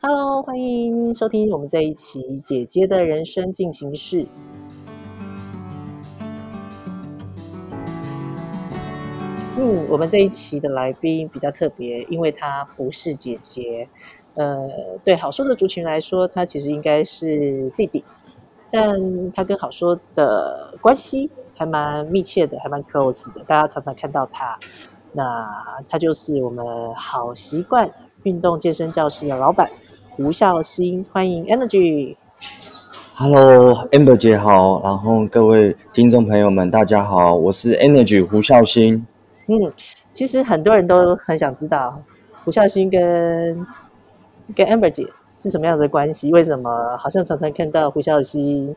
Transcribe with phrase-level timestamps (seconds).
[0.00, 4.22] Hello，欢迎收听我们这一期《姐姐的人生进行式》。
[9.56, 13.88] 嗯，我们这一期的来宾比较特别，因为她不是姐姐。
[14.34, 14.68] 呃，
[15.02, 18.04] 对好说的族群来说，她其实应该是弟弟，
[18.70, 23.42] 但她跟好说的关系还蛮密切的，还蛮 close 的。
[23.42, 24.56] 大家常常看到她，
[25.12, 27.90] 那她就是我们好习惯
[28.22, 29.68] 运动健身教室的老板。
[30.18, 32.16] 吴孝新，欢迎 Energy。
[33.14, 39.06] Hello，Amber 姐好，然后各位听众朋友们，大家好，我是 Energy 胡孝新。
[39.46, 39.72] 嗯，
[40.12, 42.02] 其实很多人都很想知道
[42.44, 43.64] 胡孝新跟
[44.56, 46.32] 跟 Amber 姐是什么样的关系？
[46.32, 48.74] 为什么好像常常看到胡孝新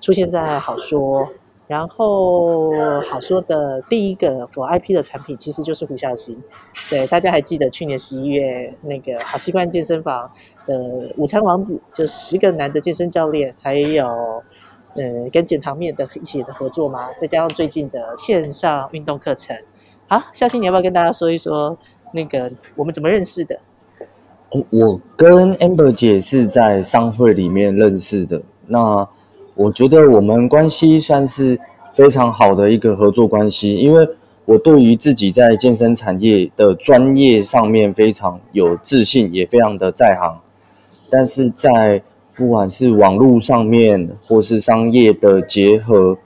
[0.00, 1.28] 出现在好说？
[1.66, 6.34] 然后好说的第一个 for IP 的产品其实就是胡孝新。
[6.88, 10.30] 对，大家还记得去年十一月那个好习惯健身房
[10.68, 14.06] 的午餐王子，就十个男的健身教练，还有
[14.94, 17.08] 呃跟减糖面的一起的合作吗？
[17.18, 19.56] 再加上最近的线上运动课程。
[20.06, 21.76] 好，孝兴你要不要跟大家说一说
[22.12, 23.58] 那个我们怎么认识的？
[24.70, 28.42] 我跟 Amber 姐是在商会里面认识的。
[28.66, 29.08] 那
[29.54, 31.58] 我觉得我们关系算是
[31.94, 34.08] 非常好的一个合作关系，因为
[34.44, 40.40] 我对于自己在健身产业的专业上面非常有自信，也非常的在行。
[41.10, 42.02] 但是在
[42.34, 46.16] 不管是网络上面或是商业的结合，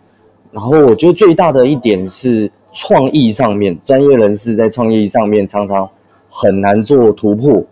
[0.51, 5.89] 然后我觉得最大的一点是创意上面，专业人士在创意上面常常
[6.29, 7.65] 很难做突破，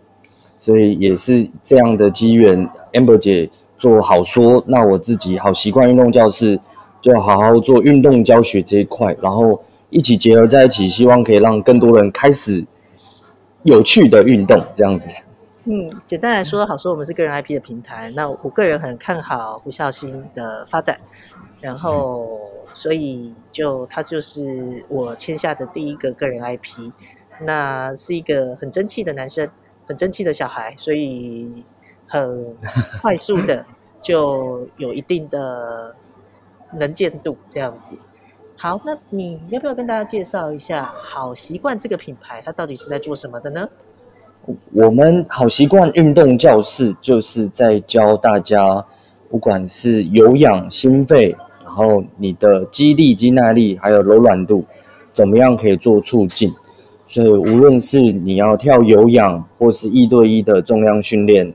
[0.59, 3.49] 所以也是这样的机缘，amber 姐。
[3.77, 6.59] 做好说，那我自己好习惯运动教室，
[7.01, 12.63] 就好好做运动教学这一块，然后一起结合在一起，希望可以让更多人开始
[13.63, 15.09] 有趣的运动，这样子。
[15.65, 20.99] 嗯，简单来说，好说我们是个人 IP 的平台，那我个人很看好胡孝兴的发展，
[21.59, 22.39] 然后
[22.73, 26.91] 所以就他就是我签下的第一个个人 IP，
[27.41, 29.49] 那是一个很争气的男生，
[29.85, 31.63] 很争气的小孩，所以。
[32.07, 32.57] 很
[33.01, 33.65] 快速的
[34.03, 35.95] 就有一定的
[36.73, 37.97] 能见度，这样子。
[38.57, 43.69] 好，那你要不要跟大家介绍一下好习惯这个品牌，它到底是在做什么的呢？
[44.73, 48.83] 我们好习惯运动教室就是在教大家，
[49.29, 54.65] 不管是有氧、心肺，然后你的肌力、肌耐力，还有柔软度，
[55.13, 56.51] 怎么样可以做促进。
[57.05, 61.53] 所以无论是你要跳有氧，或是一对一的重量训练。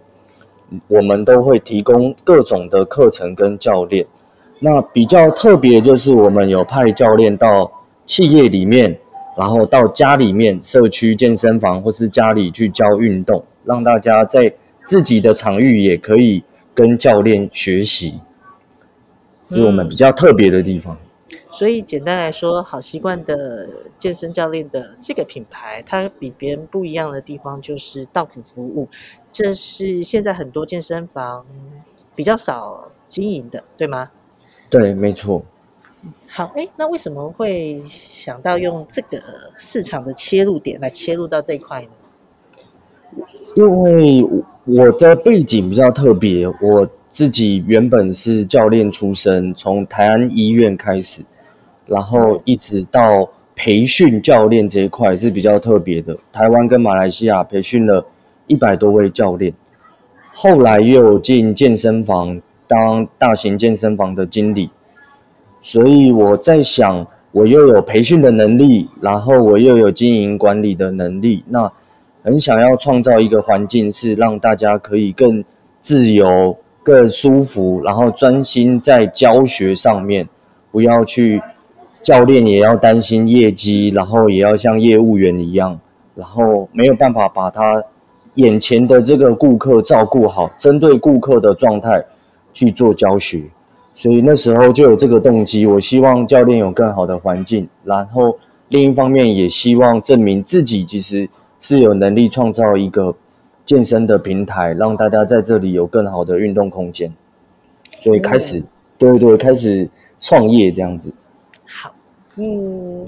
[0.88, 4.04] 我们都会提供各种的课程跟教练。
[4.58, 7.70] 那比较特别就是我们有派教练到
[8.04, 8.98] 企业里面，
[9.36, 14.52] 然后到家里面、社区健身房或是家里去教运动，让大家在
[14.86, 16.42] 自己的场域也可以
[16.74, 18.20] 跟教练学习，
[19.46, 20.96] 是我们比较特别的地方。
[21.50, 28.88] 所以简单来说，好习惯的健身教练的这个品牌，它比别人不一样的地方就是到府服务。
[29.32, 31.44] 这是现在很多健身房
[32.14, 34.10] 比较少经营的，对吗？
[34.70, 35.44] 对，没错。
[36.28, 39.20] 好，哎，那为什么会想到用这个
[39.56, 41.88] 市场的切入点来切入到这一块呢？
[43.56, 44.24] 因为
[44.64, 51.22] 我的背景比较特别，我自己原本是教练出身，从台安医院开始，
[51.86, 56.16] 然后一直到培训教练这一块是比较特别的。
[56.32, 58.06] 台湾跟马来西亚培训了。
[58.48, 59.52] 一百多位教练，
[60.32, 64.70] 后来又进健身房当大型健身房的经理，
[65.66, 71.68] 所以我在想，我又有培训的能力，然后我又有经营管理的能力，那
[72.22, 75.42] 很想要创造一个环境，是让大家可以更
[75.80, 80.28] 自由、更舒服，然后专心在教学上面，
[80.70, 81.42] 不要去
[82.00, 85.80] 教练也要担心业绩，然后也要像业务员一样，
[86.14, 87.82] 然后没有办法把他。
[88.36, 92.04] 眼前的这个顾客照顾好，针对顾客的状态
[92.52, 93.42] 去做教学，
[93.96, 95.64] 所以那时候就有这个动机。
[95.66, 98.38] 我希望教练有更好的环境，然后
[98.68, 101.26] 另一方面也希望证明自己其实
[101.58, 103.16] 是有能力创造一个
[103.64, 107.10] 健身的平台，让大家在这里有更好的运动空间。
[107.98, 108.62] 所以开始，
[108.98, 109.88] 对对，开始
[110.20, 111.10] 创业这样子。
[111.64, 111.94] 好，
[112.34, 113.06] 嗯，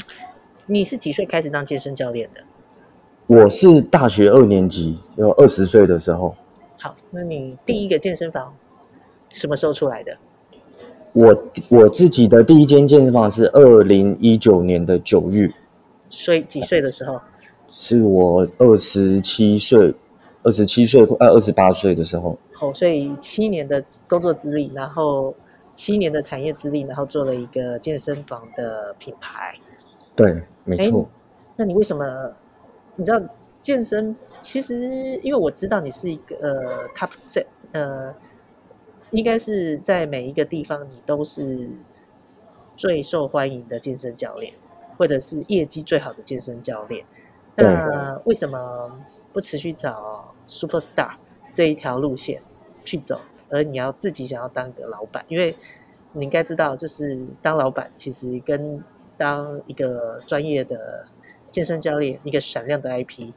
[0.65, 2.41] 你是几岁开始当健身教练的？
[3.27, 6.35] 我是大学二年级，有二十岁的时候。
[6.79, 8.55] 好，那你第一个健身房
[9.35, 10.17] 什么时候出来的？
[11.19, 15.53] 我我自己的第一间健身房是二零一九年的九月。
[16.09, 17.21] 所以几岁的时候？
[17.71, 19.93] 是我二十七岁
[20.45, 22.39] 二十七岁呃二十八岁的时候。
[22.61, 25.35] 哦，所以七年的工作资历，然后
[25.75, 29.55] 七年的产业资历，然后做了一个健身房的品牌。
[30.15, 31.09] 对，没错。
[31.57, 32.05] 那你为什么？
[32.95, 33.21] 你知道
[33.61, 34.15] 健身？
[34.41, 34.77] 其实
[35.25, 38.15] 因为我知道你是一个呃 top set，呃，
[39.11, 41.69] 应该是在每一个地方你都是
[42.77, 44.55] 最受欢迎的健身教练，
[44.97, 47.05] 或者是业绩最好的健身教练。
[47.57, 51.17] 那为什么不持续找 super star
[51.51, 52.41] 这一条路线
[52.85, 53.21] 去走，
[53.51, 55.25] 而你要自己想要当个老板？
[55.29, 55.57] 因为
[56.13, 58.83] 你应该知道，就是当老板其实跟
[59.17, 61.07] 当一个专业的
[61.51, 63.33] 健身教练，一个闪亮的 IP，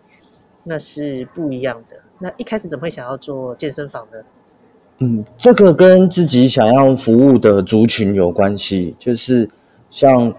[0.66, 2.00] 那是不一样的。
[2.20, 4.20] 那一开始怎么会想要做健身房呢？
[5.04, 8.96] 嗯，这个跟自己想要服务的族群有关系。
[9.00, 9.50] 就是
[9.90, 10.32] 像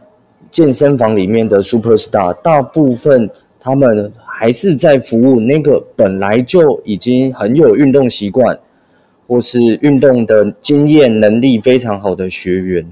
[0.52, 3.28] 健身房里面的 super star，大部分
[3.60, 8.56] 他们还是在服务那个本来就已经很有运动习惯，
[9.26, 12.86] 或是运动的经验能力非常好的学员。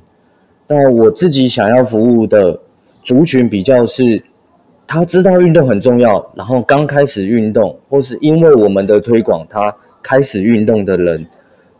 [0.66, 2.58] 那我自己想要服务的
[3.04, 4.20] 族群比较是，
[4.88, 9.72] 他知道运动很重要，然后刚开始运动，或是因为我们的推广，他
[10.02, 11.24] 开始运动的人。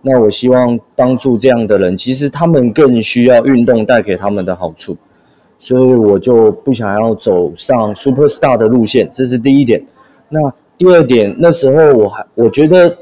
[0.02, 4.97] 那我希望帮助这样的人，其实他们更需要运动带给他们的好处，
[5.58, 9.82] 所以我就不想要走上 super star 的路线，这是第一点。
[10.29, 10.41] 那
[10.79, 12.97] 第二点，那时候我还我觉得，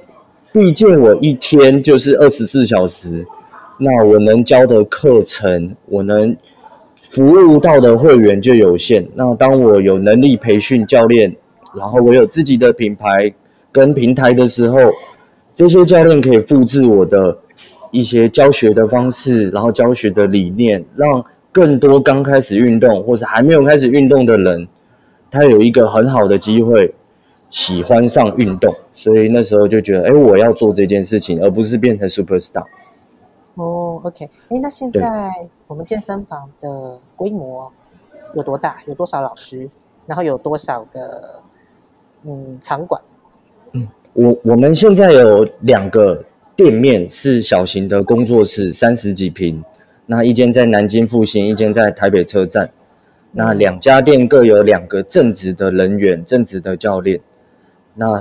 [0.52, 3.24] 毕竟我一天就是二十四小时。
[3.80, 6.36] 那我能教的课程，我能
[7.00, 9.06] 服务到的会员就有限。
[9.14, 11.32] 那当我有能力培训教练，
[11.76, 13.32] 然后我有自己的品牌
[13.70, 14.78] 跟平台的时候，
[15.58, 17.36] 这些教练可以复制我的
[17.90, 24.68] 一些教学的方式，然后教学的理念，让更多刚开始运动或者还没有开始运动的人，
[25.32, 26.94] 他有一个很好的机会
[27.50, 28.72] 喜欢上运动。
[28.94, 32.64] 所以那时候就觉得，哎，我要做这件事情，而不是变成 super star。
[33.56, 35.28] 哦，OK，哎，那现在
[35.66, 37.72] 我们健身房的规模
[38.36, 38.76] 有多大？
[38.86, 39.68] 有多少老师？
[40.06, 41.42] 然后有多少个
[42.22, 43.02] 嗯场馆？
[43.72, 46.24] 嗯，我我们现在有两个
[46.56, 49.62] 店面是小型的工作室，三十几平。
[50.06, 52.70] 那一间在南京复兴，一间在台北车站。
[53.32, 57.20] 那两家店各有两个正职的人员，正职的教练。
[57.94, 58.20] 那。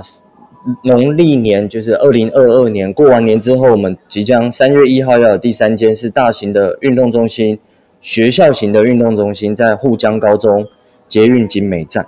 [0.82, 7.58] 农历年就是二零二二年过完年之后，我们即将三月一号要有第三间是大型的运动中心，
[8.02, 10.66] 学校型的运动中心在沪江高中
[11.06, 12.04] 捷运景美站。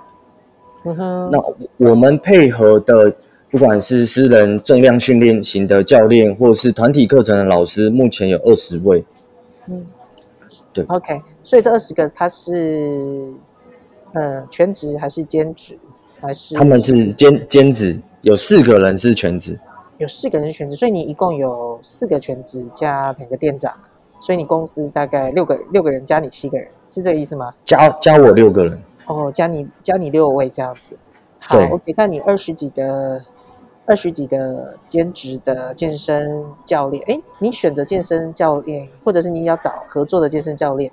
[0.83, 1.41] 那
[1.77, 3.15] 我们配合的
[3.51, 9.03] 不管是私人重量训练型的教练，或者是团体课程的老师，目前有二十位。
[9.67, 9.85] 嗯，
[10.73, 10.83] 对。
[10.85, 13.29] OK，所以这二十个他是
[14.13, 15.77] 呃全职还是兼职
[16.21, 16.55] 还是？
[16.55, 17.99] 他们是兼兼职。
[18.21, 19.57] 有四个人是全职，
[19.97, 23.73] 有四个人是全职，所以你一共有四个全职加两个店长，
[24.19, 27.51] 所以你公司大概六个六个人加你七个人，是这个意思吗？
[27.65, 30.95] 加加我六个人，哦，加你加你六位这样子。
[31.39, 33.19] 好，OK，那你二十几个
[33.85, 40.91] 二十几个兼职的健身教练，哎，你选择健身教练，或者是你要找合作的健身教练，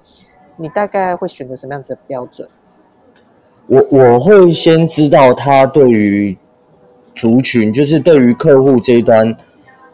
[0.56, 2.48] 你大概会选择什么样子的标准？
[3.66, 6.36] 我我会先知道他对于。
[7.14, 9.36] 族群就是对于客户这一端，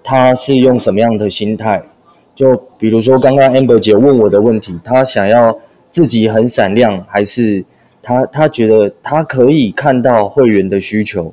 [0.03, 1.83] 他是用什么样的心态？
[2.35, 5.59] 就比如说刚刚 Amber 姐问我的问题，他想要
[5.89, 7.65] 自己很闪亮，还是
[8.03, 11.33] 他他觉得他可以看到会员的需求，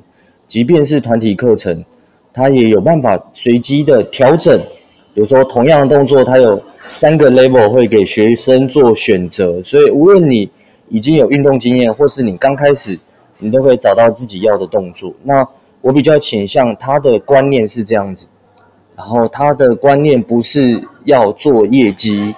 [0.52, 1.82] 即便是团体课程，
[2.30, 4.60] 他也有办法随机的调整。
[5.14, 10.50] 比如说同样的动作，他有三个 level 会给学生做选择，所以无论你
[10.90, 12.98] 已经有运动经验，或是你刚开始，
[13.38, 15.10] 你都可以找到自己要的动作。
[15.22, 15.42] 那
[15.80, 18.26] 我比较倾向他的观念是这样子，
[18.94, 22.34] 然后他的观念不是要做业绩，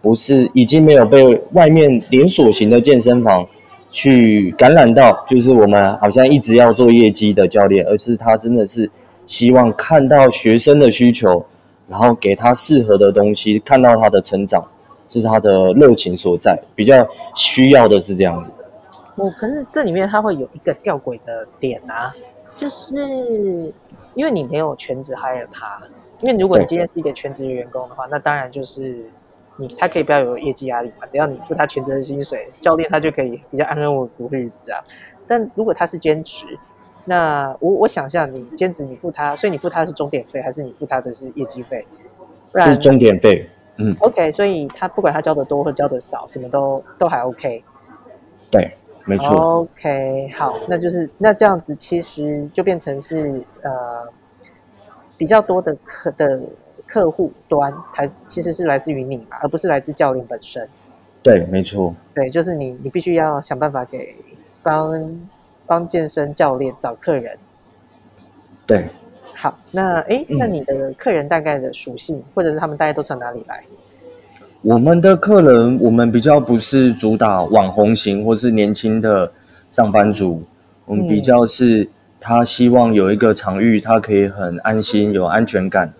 [0.00, 3.46] 不是已经没有被外面连锁型的健身房
[3.90, 8.90] 去感染到，就是我们好像一直要做业绩的教练，而是他真的是
[9.26, 11.44] 希望看到学生的需求，
[11.88, 14.64] 然后给他适合的东西，看到他的成长，
[15.08, 18.50] 是他的热情所在，比较需要的是这样子。
[19.16, 22.12] 我可是这里面他会有一个吊诡的点啊。
[22.56, 23.72] 就是
[24.14, 25.80] 因为你没有全职 hire 他，
[26.20, 29.08] 因为如果你今天是一个全职员工的话，那当然就是
[29.58, 34.80] 你他可以不要有业绩压力嘛，只要你付他全职的薪水，教练他就可以比较安安稳稳过日子啊。
[35.26, 36.44] 但如果他是兼职，
[37.04, 41.86] 那我我想象你兼职你付他，所以你付他是钟点费，还是你付他的是业绩费？
[42.56, 43.94] 是钟点费，嗯。
[44.00, 47.62] OK，所以他不管他交的多或交的少，什么都都还 OK。
[48.50, 48.72] 对。
[49.04, 49.60] 没错。
[49.60, 54.06] OK，好，那就是那这样子，其实就变成是呃
[55.16, 56.38] 比较多的课的
[56.88, 60.66] 客户端，它其实是来自于你嘛，而不是来自教练本身。
[61.22, 61.94] 对，没错。
[62.14, 64.14] 对，就是你，你必须要想办法给
[64.62, 65.20] 帮
[65.66, 67.36] 帮健身教练找客人。
[68.66, 68.86] 对，
[69.34, 73.62] 好，那诶，嗯那你的客人大概的属性，或者是他们大概都从哪里来？
[74.62, 79.30] 我们的客人，我们比较不是主打网红型或是年轻的
[79.70, 80.42] 上班族，
[80.84, 85.92] 我们比较是他希望有一个场域，他可以很安心、有安全感，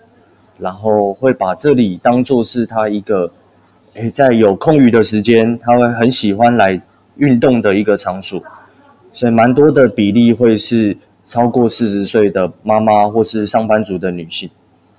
[0.58, 3.30] 然后会把这里当做是他一个，
[3.94, 6.80] 诶，在有空余的时间，他会很喜欢来
[7.16, 8.42] 运动的一个场所，
[9.12, 14.48] 所以蛮多的比例会是超过四十岁的妈妈或是上班族的女性。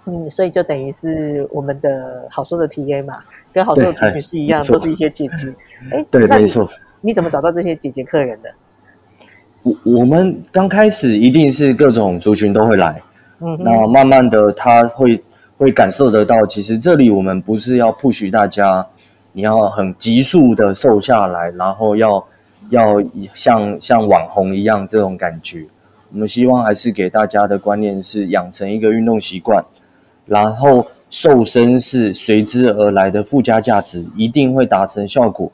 [0.06, 3.20] 嗯，所以就等于是我们的好说的 TA 嘛，
[3.54, 5.54] 跟好说的对族群是一样，都是一些姐姐。
[5.92, 6.70] 哎， 对，没错。
[7.02, 8.50] 你怎么找到这些姐姐客人的？
[9.62, 13.02] 我我们刚开始一定是各种族群都会来，
[13.42, 15.22] 嗯，那慢慢的他会
[15.60, 18.88] 会感受得到，其实这里我们不是要 push 大家，
[19.34, 22.26] 你要很急速的瘦下来，然后要
[22.70, 25.66] 要像像网红一样这种感觉。
[26.14, 29.62] 我们希望还是给大家的观念是养成一个运动习惯，
[30.26, 35.52] 然后瘦身是随之而来的附加价值，一定会达成效果。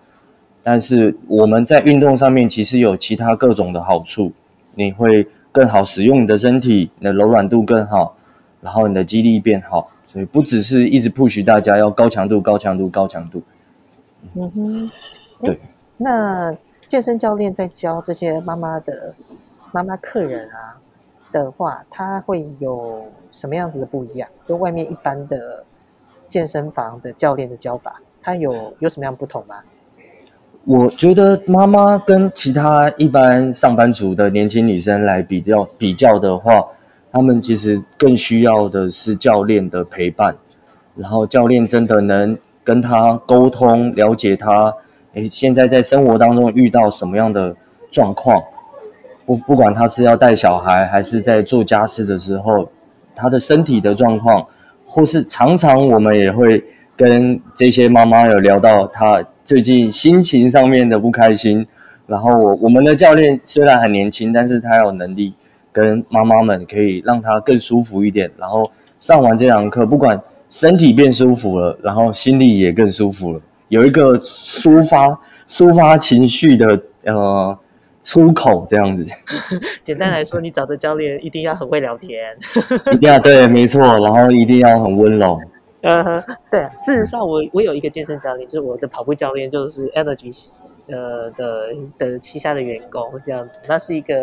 [0.61, 4.31] 但是我们在运动上面其实有其他各种的好处，
[4.75, 8.15] 你会更好使用你的身体，你的柔软度更好，
[8.61, 13.41] 然后你的肌力变好，所以不只是一直 push 大家要高强度、高强度、高强度。
[14.35, 14.91] 嗯哼，
[15.41, 15.59] 对。
[15.97, 16.55] 那
[16.87, 19.13] 健身教练在教这些妈妈的
[19.71, 20.79] 妈妈客人啊
[21.31, 24.29] 的话，他会有什么样子的不一样？
[24.47, 25.63] 跟外面一般的
[26.27, 29.55] 健身房的教练的教法，他有有什么样不同吗？
[30.63, 36.65] 我觉得妈妈跟其他一般上班族的年轻女生来比较比较的话，
[37.15, 40.35] 他们其实更需要的是教练的陪伴，
[40.97, 44.73] 然后教练真的能跟他沟通，了解他，
[45.13, 47.55] 诶，现在在生活当中遇到什么样的
[47.89, 48.43] 状况，
[49.25, 52.69] 不不管他是要带小孩，还是在做家事的时候，
[53.15, 54.45] 他的身体的状况，
[54.85, 56.61] 或是常常我们也会
[56.97, 61.65] 跟这些妈妈有聊到她最近心情上面的不开心，
[62.07, 65.33] 然后我我们的教练虽然很年轻，但是他有能力
[65.75, 70.17] 跟妈妈们可以让她更舒服一点，然后上完这堂课，不管
[70.49, 77.59] 身体变舒服了，然后心里也更舒服了，有一个抒发抒发情绪的呃
[78.01, 79.05] 出口这样子，
[79.83, 82.37] 简单来说，你找的教练一定要很会聊天。
[82.93, 85.37] 一定要对，没错，然后一定要很温柔，
[85.81, 90.47] 呃，对，事实上我我有一个健身教练，就是我的跑步教练，就是 Energy
[90.87, 93.59] 呃的的旗下的员工这样子。
[93.67, 94.13] 那是一个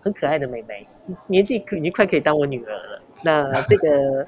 [0.00, 0.82] 很可爱的妹妹，
[1.26, 3.02] 年纪可已经快可以当我女儿了。
[3.24, 4.26] 那这个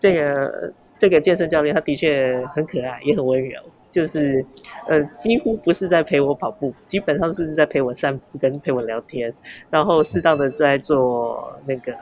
[0.00, 3.60] 这个这个健身教练，他的确很可爱，也很温柔。
[3.90, 4.42] 就是，
[4.88, 9.30] 呃，几乎不是在陪我跑步，基本上是在陪我散步跟陪我聊天，
[9.68, 11.92] 然后适当的在做那个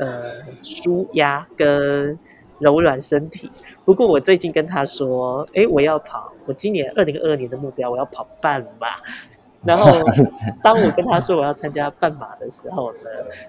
[0.00, 0.32] 呃
[0.64, 2.18] 舒压跟
[2.58, 3.48] 柔软身体。
[3.84, 8.88] 不过我最近跟他说，诶，我要跑，我今年二零二二年的目标我要跑半马。
[9.66, 9.92] 然后
[10.62, 12.98] 当我跟他说我要参加半马的时候呢，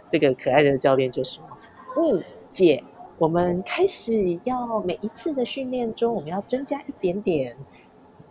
[0.08, 1.42] 这个可爱的教练就说
[1.96, 2.84] ：“嗯，姐，
[3.18, 7.56] 我们开始要每一次的训练中，我们要增加一点点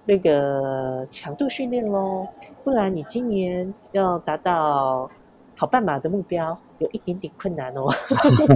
[0.05, 2.27] 那个强度训练喽，
[2.65, 5.11] 不然你今年要达到
[5.57, 7.87] 跑半马的目标，有一点点困难哦。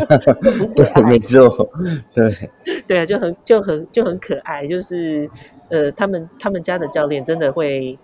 [0.77, 1.71] 对，没错，
[2.15, 2.51] 对，
[2.87, 5.31] 对啊，就很就很就很可爱，就是
[5.69, 7.99] 呃，他们他们家的教练真的会，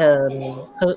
[0.00, 0.96] 嗯、很，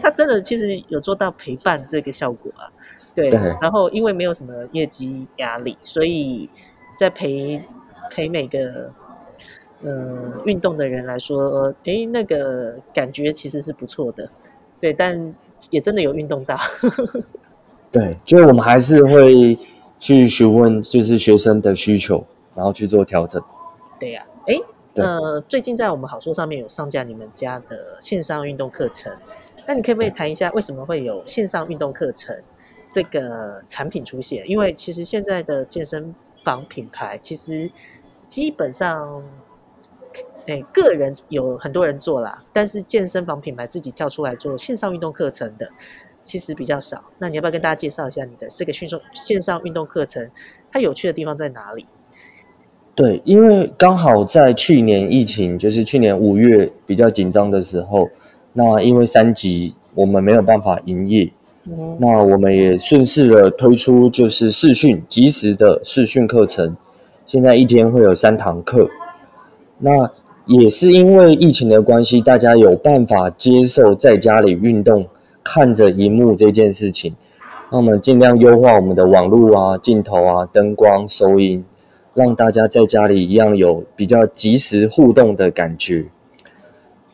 [0.00, 2.70] 他真的其实有做到陪伴这个效果啊。
[3.14, 6.48] 对，对然后因为没有什么业绩压力，所以
[6.96, 7.60] 在陪
[8.08, 8.90] 陪每个
[9.82, 14.30] 呃运动的人来说，诶，那个感觉其实是不错的。
[14.78, 15.34] 对，但
[15.70, 16.56] 也真的有运动到。
[17.90, 19.58] 对，就是我们还是会
[19.98, 23.42] 去询问，就是学生的需求，然后去做调整。
[23.98, 24.24] 对呀、
[24.94, 29.16] 呃，最近在我们好说上面有上架你们家的线上运动课程，
[29.66, 32.36] 那你可不可以谈一下为什么会有线上运动课程
[32.90, 34.48] 这个产品出现？
[34.50, 37.70] 因为其实现在的健身房品牌其实
[38.26, 39.22] 基本上，
[40.48, 45.70] 哎，个人有很多人做啦，但是健身房品牌自己跳出来做线上运动课程的，
[46.24, 47.04] 其实比较少。
[47.18, 50.28] 那你要不要跟大家介绍一下你的这个线上线上运动课程，
[50.72, 51.86] 它有趣的地方在哪里？
[53.00, 58.10] 对，因为刚好在去年疫情，就是去年五月比较紧张的时候，
[58.52, 61.32] 那因为三级我们没有办法营业，
[61.64, 66.76] 嗯那我们也顺势的推出就是视讯即时的视讯课程，
[67.24, 68.90] 现在一天会有三堂课。
[69.78, 70.10] 那
[70.44, 75.06] 也是因为疫情的关系，大家有办法接受在家里运动、
[75.42, 77.14] 看着荧幕这件事情。
[77.72, 81.64] 那我们尽量优化我们的网络啊、镜头啊、灯光、收音，
[82.20, 86.04] 让大家在家里一样有比较及时互动的感觉。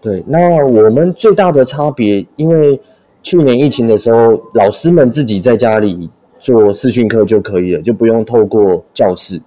[0.01, 2.81] 对，那我们最大的差别，因为
[3.23, 6.11] 去年疫情的时候，老师们自己在家里
[6.41, 9.41] 做视讯课就可以了，就不用透过教室。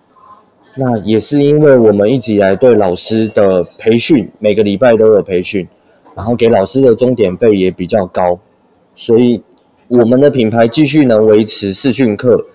[0.76, 5.68] 那也是因为我们一直以来对老师的培训，每个礼拜都有培训，
[6.16, 8.40] 然后给老师的钟点费也比较高，
[8.96, 9.42] 所以
[9.88, 12.46] 我们的品牌继续能维持视讯课。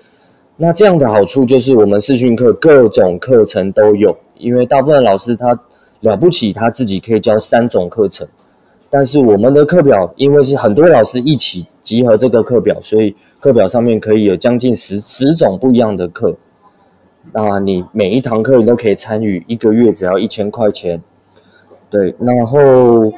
[0.57, 5.59] 那这样的好处就是我们视讯课各种课程都有，因为大部分老师他
[6.01, 8.29] 了不起，他自己可以教三种课程，
[8.89, 16.37] 但是我们的课表因为是很多老师一起集合这个课表，所以课表上面可以有将近十十种不一样的课。
[17.33, 21.03] 那你每一堂课你都可以参与，一个月只要一千块钱。
[21.91, 23.13] 对，然后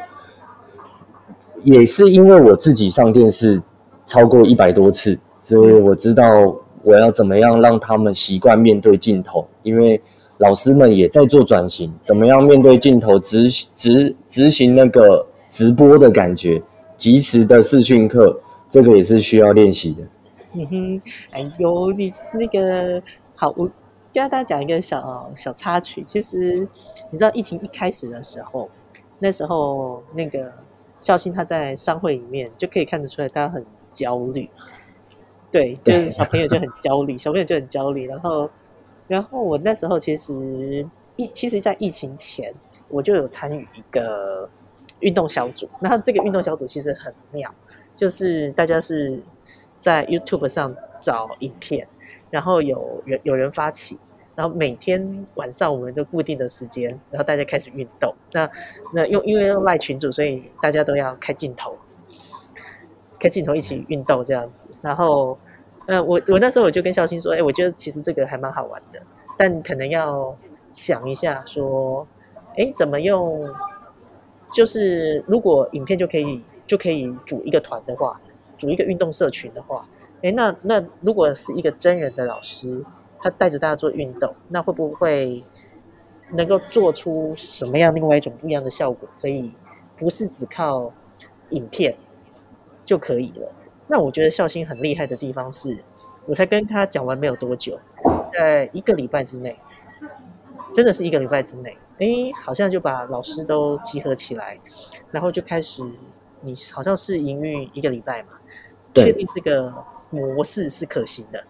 [1.63, 3.61] 也是因为我自己上电视
[4.07, 10.01] 超过一百多次，所以我知道我要怎么样让他们习惯面对镜头，因为
[10.39, 16.63] 老师们也在做转型，怎么样面对镜头执执执行那个直播的感觉，
[16.97, 18.41] 及时的视讯课，
[18.71, 20.05] 这个也是需要练习的。
[20.53, 21.01] 嗯哼，
[21.33, 23.03] 哎呦，你那个
[23.35, 23.69] 好，我
[24.15, 26.05] 跟大家讲一个小小插曲。
[26.05, 26.61] 其实
[27.11, 28.71] 你知道，疫情一开始的时候，
[29.19, 30.53] 那时候那个
[31.01, 34.49] 孝心他在商会里面就可以看得出来，他很焦虑。
[35.51, 38.07] 对， 就是小朋友就很焦虑，小朋友就很焦虑。
[38.07, 38.51] 然后，
[39.09, 40.87] 然后我那时候其实
[41.17, 42.53] 疫，其实，在疫情前
[42.89, 44.49] 我就有参与一个
[45.01, 45.69] 运动小组。
[45.81, 47.53] 那这个运动小组其实很妙，
[47.95, 49.23] 就是大家是
[49.79, 51.87] 在 YouTube 上找影片，
[52.31, 53.99] 然后有人有人发起，
[54.35, 58.15] 然后每天晚上我们都固定的时间，然后大家开始运动。
[58.33, 58.51] 那
[58.93, 61.77] 那用因为用赖群组，所以大家都要开镜头，
[63.19, 64.66] 开镜头一起运动这样子。
[64.87, 65.37] 然后，
[65.87, 69.03] 呃，我我那时候我就跟孝心说，哎，我觉得其实这个还蛮好玩的，
[69.37, 70.33] 但可能要
[70.73, 72.07] 想一下说，
[72.57, 73.53] 哎，怎么用？
[74.53, 78.21] 就是如果影片就可以就可以组一个团的话，
[78.57, 79.85] 组一个运动社群的话，
[80.23, 82.85] 哎，那那如果是一个真人的老师，
[83.19, 85.43] 他带着大家做运动，那会不会
[86.31, 89.09] 能够做出什么样另外一种不一样的效果？
[89.21, 89.53] 可以
[89.97, 90.93] 不是只靠
[91.51, 91.97] 影片
[92.85, 93.53] 就可以了？
[93.89, 95.79] 那我觉得孝心很厉害的地方是，
[96.27, 97.79] 我才跟他讲完没有多久，
[98.33, 99.57] 在一个礼拜之内，
[100.73, 102.07] 真的是一个礼拜之内，哎，
[102.45, 104.59] 好像就把老师都集合起来，
[105.11, 105.83] 然后就开始，
[106.41, 108.31] 你好像是营运一个礼拜嘛，
[108.95, 109.73] 确定这个
[110.11, 111.45] 模式是可行的，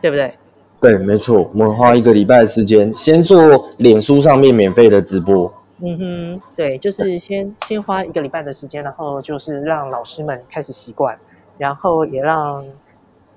[0.00, 0.34] 对不对？
[0.80, 5.52] 对，没错，我们花一个礼拜的时间，先做脸书上面免费的直播。
[5.78, 11.18] 嗯哼，对，就是先先花一个礼拜的时间，然后就是让老师们开始习惯，
[11.58, 12.66] 然后也让，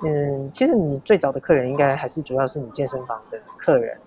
[0.03, 3.97] 嗯，其实你最早的客人应该还是主要是你健身房的客人，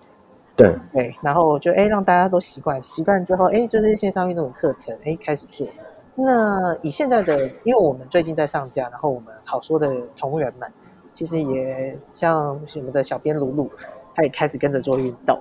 [0.55, 5.67] 对，对，然后就哎让大家都习惯，习惯之后哎就是线上运动的课程哎开始做。
[6.15, 10.71] 那以现在的，因为我们最近在上架，然后我们好说的同仁们，
[11.11, 13.71] 其实也像我们的小编鲁鲁，
[14.15, 15.39] 他也开始跟着做运动。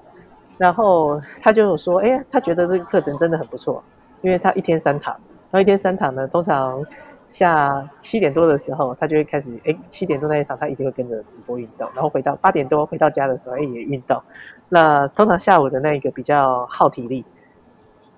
[0.59, 3.83] 然后他就有说，哎，他觉得这个课程真的很不错，
[4.21, 5.13] 因为他一天三堂，
[5.51, 6.85] 然后一天三堂呢，通常
[7.29, 14.23] 下七点多的时候，他就会开始，哎，七点多那一堂他一定会跟着直播运动，然后回到八点多回到家的时候，哎，也运动。
[14.69, 17.25] 那通常下午的那一个比较耗体力，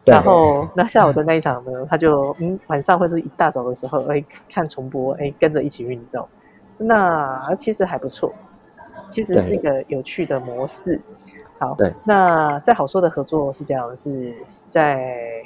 [0.05, 6.29] 然后那下午的那一场呢，他就嗯晚上或者一大早的时候，哎，看重播，哎，跟着一起运动，
[6.77, 8.33] 那其实还不错，
[9.09, 11.01] 其实是一个有趣的模式。
[11.59, 14.35] 好，对，那在好说的合作是这样，是
[14.69, 15.43] 在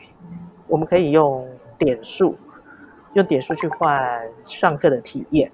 [0.66, 1.46] 我们可以用
[1.78, 2.34] 点数，
[3.12, 5.50] 用点数去换上课的体验。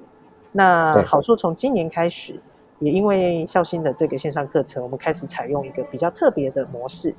[0.53, 2.41] 那好说从今年开始，
[2.79, 7.13] 也因为孝心的这个线上课程，我们开始采用一个比较特别的模式，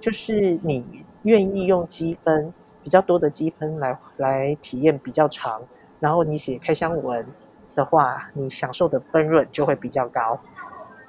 [0.00, 0.84] 就是你
[1.22, 5.62] 愿意用积分比较多的积分来来体验比较长，
[6.00, 7.24] 然后你写开箱文
[7.74, 10.38] 的话，你享受的分润就会比较高。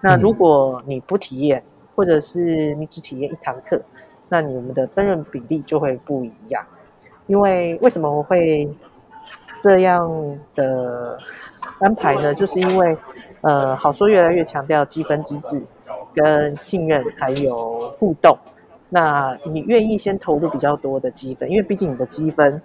[0.01, 1.63] 那如果你不体验，
[1.95, 3.81] 或者是你只体验一堂课，
[4.29, 6.65] 那你们的分润比例就会不一样。
[7.27, 8.67] 因为为什么我会
[9.59, 11.17] 这样的
[11.79, 12.33] 安排呢？
[12.33, 12.97] 就是因为
[13.41, 15.63] 呃，好说越来越强调积分机制、
[16.13, 18.37] 跟信任还有互动。
[18.89, 22.61] 那你愿意先投入比较多的积分，因为毕竟你的积分，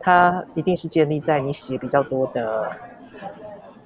[0.00, 2.70] 它一定是建立在你写比较多的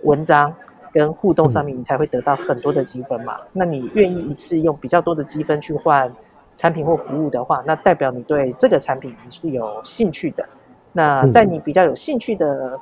[0.02, 0.54] 文章
[0.92, 3.38] 跟互动上面，你才会得到很多的积分嘛。
[3.52, 6.12] 那你愿意一次用比较多的积分去换
[6.54, 10.46] 产品或服务的话，那代表你对这个产品你是有兴趣的。
[10.92, 12.78] 那在你比较有兴趣的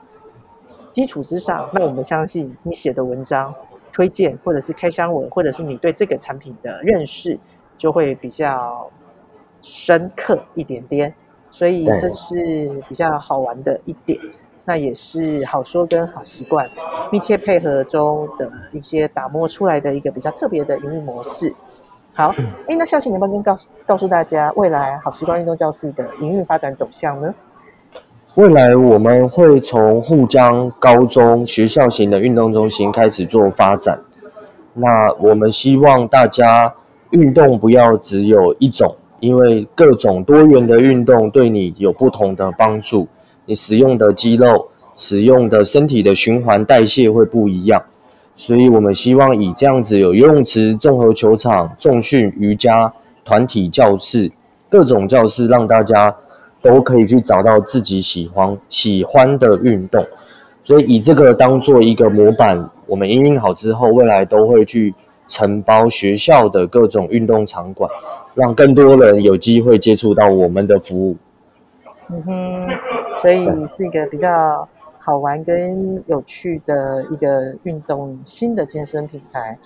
[0.88, 3.54] 基础之上，那我们相信你写的文章、
[3.92, 7.38] 推荐或者是开箱文，或者是你对这个产品的认识，
[7.76, 8.90] 就会比较。
[9.62, 11.14] 深刻一点点，
[11.50, 14.18] 所以这是比较好玩的一点，
[14.70, 16.64] 那也是好说跟好习惯
[17.10, 21.52] 密切配合中的一些打磨出来的一个比较特别的营运模式。
[22.12, 22.32] 好，
[22.68, 27.34] 哎，那孝心能不能告诉告诉大家未来好习惯运动教室的营运发展走向呢？
[28.36, 34.00] 未来我们会从沪江高中学校型的运动中心开始做发展，
[34.74, 36.72] 那我们希望大家
[37.10, 38.94] 运动不要只有一种。
[39.18, 43.06] 因为各种多元的运动对你有不同的帮助，
[43.50, 47.82] 你使用的肌肉、使用的身体的循环代谢会不一样，
[48.36, 52.92] 所以我们希望以这样子有游泳池、综合球场、重训、瑜伽、
[53.24, 54.30] 团体教室
[54.68, 56.14] 各种教室，让大家
[56.62, 60.06] 都可以去找到自己喜欢喜欢的运动。
[60.62, 64.94] 所以以这个当做一个模板，我们营运好之后，未来都会去
[65.26, 67.90] 承包学校的各种运动场馆。
[68.32, 71.16] 让更多人有机会接触到我们的服务。
[72.12, 72.68] 嗯哼，
[73.16, 74.68] 所以是一个比较
[74.98, 79.58] 好玩跟有趣的一个运动新的健身品牌，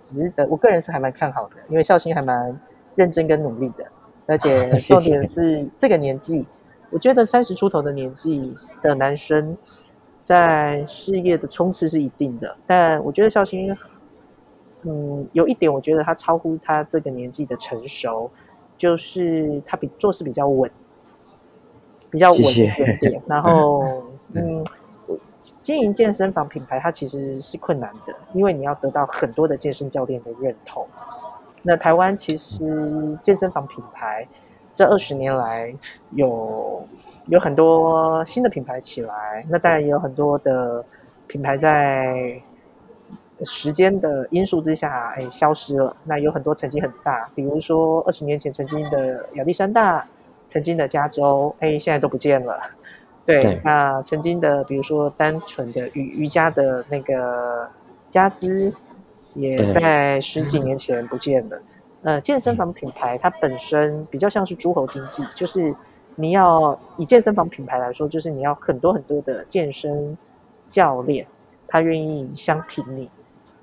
[0.00, 2.58] 值得我个人是还蛮看好的，因为孝心还蛮
[2.94, 3.84] 认真跟努力的，
[4.26, 6.46] 而且 重点是这个年纪，
[6.90, 9.56] 我觉得三十出头的年纪的男生
[10.20, 13.76] 在事业的冲刺是一定的，但我觉得孝心。
[14.84, 18.28] 嗯，有一点我觉得他超乎他这个年纪的成熟，
[18.76, 20.68] 就是他比做事比较稳，
[22.12, 23.20] 比较稳一点点。
[23.26, 23.82] 然后，
[24.34, 24.64] 嗯，
[25.62, 30.86] 经营健身房品牌它其实是困难的，因为你要得到很多的健身教练的认同。
[31.62, 34.24] 那台湾其实健身房品牌
[34.72, 35.74] 这二十年来
[36.12, 36.80] 有
[37.26, 40.84] 有很多新的品牌起来，那当然也有很多的
[41.26, 42.40] 品牌在。
[43.44, 45.96] 时间的因素之下，哎，消失了。
[46.04, 50.06] 那有很多成绩很大，比如说二十年前曾经的亚历山大，
[50.52, 52.60] 曾经的加州，哎，现在都不见了。
[53.24, 57.66] 对，那曾经的，比如说单纯的瑜瑜伽的那个
[58.06, 58.70] 加资，
[59.32, 61.58] 也在十几年前不见了。
[62.02, 65.74] 呃，健身房品牌它本身比较像是诸侯经济，就是
[66.16, 70.18] 你要以健身房品牌来说，就是你要很多很多的健身
[70.68, 71.26] 教练，
[71.66, 73.08] 他愿意相挺你。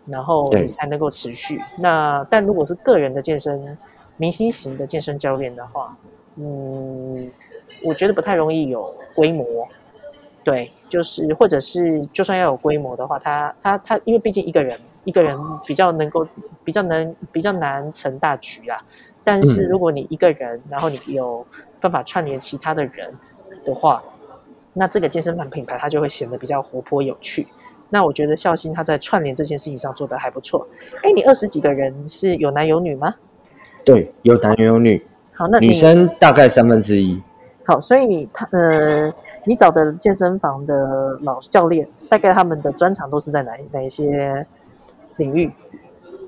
[0.05, 1.61] 然后你才能够持续。
[1.77, 3.77] 那但如果是个人的健身、
[4.17, 5.95] 明星型的健身教练的话，
[6.39, 7.29] 嗯，
[7.83, 9.67] 我觉得不太容易有规模。
[10.43, 16.25] 对，就是或者是就算要有规模的话，他他他，因为毕竟一个人一个人比较能够
[16.63, 18.81] 比较能比较难成大局啊。
[19.23, 21.45] 但是如果你一个人，然后你有
[21.81, 23.13] 办法串联其他的人
[23.65, 24.01] 的话，
[24.73, 27.45] 那这个健身房品牌它就会显得比较活泼有趣。
[27.89, 30.65] 那我觉得孝心他在串联这件事情上做的还不错。
[31.03, 33.13] 哎，你二十几个人是有男有女吗？
[33.83, 35.05] 对，有男有女。
[35.39, 37.17] 好，那女生大概三分之一。
[37.65, 39.09] 好，所以他呃，
[39.45, 44.45] 你找的健身房的老教练，大概他们的专长都是在哪哪一些
[45.15, 45.49] 领域？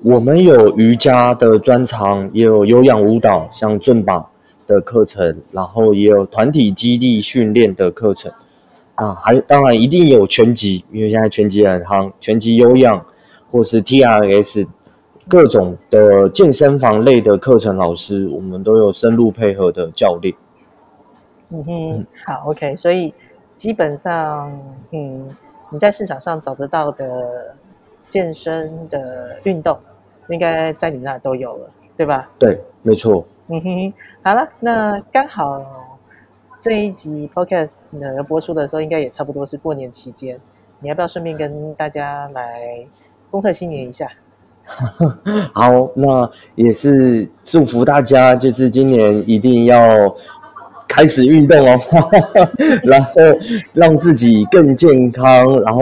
[0.02, 4.24] 我们有瑜伽的专长，也有有氧舞蹈，像正把
[4.66, 8.32] 的课程，然后也有团体基地训练的课程。
[8.94, 13.04] 啊，还当然一定有拳击，因为现在拳击很夯，拳击有氧
[13.50, 14.66] 或是 T R S
[15.28, 20.34] 各种的健身房类的课程老师，我们都有深入配合的教练。
[21.50, 23.12] 嗯哼，好，OK，所以
[23.56, 24.50] 基本上，
[24.90, 25.28] 嗯，
[25.70, 27.54] 你在市场上找得到的
[28.08, 29.78] 健身的运动，
[30.28, 32.30] 应该在你那都有了，对吧？
[32.38, 33.24] 对，没错。
[33.48, 35.64] 嗯哼，好了，那刚好。
[36.64, 40.38] 这一集 podcast 呢播出的时候，应该也差不多是过年期间。
[40.78, 42.86] 你要不要顺便跟大家来
[43.32, 44.08] 恭贺新年一下？
[45.52, 50.14] 好，那也是祝福大家，就是今年一定要
[50.88, 51.80] 开始运动哦，
[52.84, 53.12] 然后
[53.72, 55.80] 让自己更健康，然后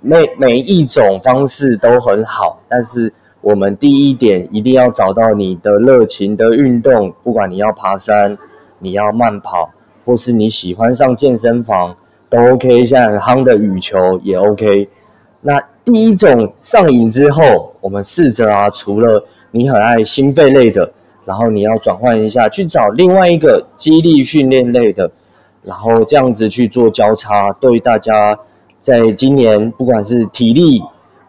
[0.00, 2.60] 每每一种方式都很好。
[2.68, 8.36] 但是我们第一点一定要找到你的热情的运动，不管你要爬山，
[8.78, 9.70] 你要慢跑。
[10.04, 11.96] 或是你喜欢上健身房
[12.28, 14.88] 都 OK，现在很夯的羽球也 OK。
[15.42, 20.90] 那第一种上瘾之后，我们试着啊，除了你很爱心肺类的，
[21.24, 25.10] 然后你要转换一下，去找另外一个激励训练类的，
[25.64, 28.38] 然后这样子去做交叉，对大家
[28.80, 30.80] 在今年不管是体力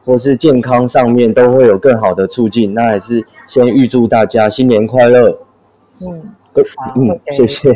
[0.05, 2.73] 或是健康上面都会有更好的促进。
[2.73, 5.37] 那还是先预祝大家新年快乐。
[6.05, 6.35] 嗯，
[6.95, 7.73] 嗯，谢谢。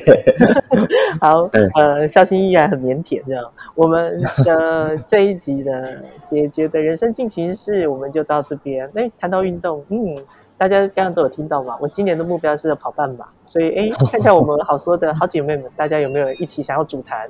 [1.21, 3.43] 好，呃，孝心依然很腼腆，这样。
[3.75, 8.89] 我们的 这一集的姐姐的人生进行式，我们就到这边。
[8.95, 10.15] 哎，谈到运动，嗯，
[10.57, 11.77] 大家刚刚都有听到嘛？
[11.79, 17.27] 我今年的目标是要跑半马，所以哎，看看我们好说的好姐妹们，大家有没有一起想要组团？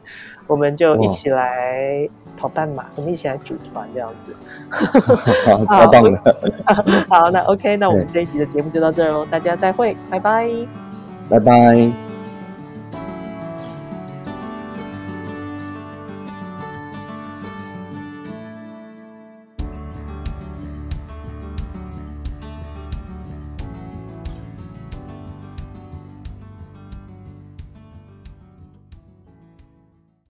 [0.48, 2.08] 我们就一起来
[2.38, 4.34] 跑半马，我们一起来组团这样子。
[5.68, 6.36] 超棒的。
[7.10, 10.87] 好，那 OK，那我们这一集的节目就到这喽，大家再会，拜拜。
[11.30, 12.07] 拜拜。